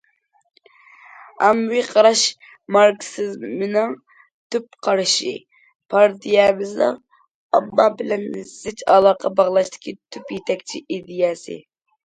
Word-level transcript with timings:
ئاممىۋى 1.47 1.81
قاراش 1.89 2.21
ماركسىزمنىڭ 2.77 3.93
تۈپ 4.55 4.79
قارىشى، 4.87 5.33
پارتىيەمىزنىڭ 5.95 6.97
ئامما 7.59 7.85
بىلەن 7.99 8.25
زىچ 8.53 8.83
ئالاقە 8.95 9.31
باغلاشتىكى 9.41 9.93
تۈپ 10.17 10.33
يېتەكچى 10.37 10.83
ئىدىيەسى. 10.97 11.59